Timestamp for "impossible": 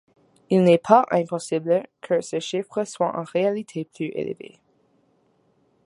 1.11-1.85